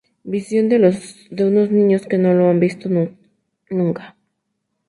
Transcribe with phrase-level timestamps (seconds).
[0.23, 2.89] Visión de unos niños que no lo han visto
[3.69, 4.17] nunca.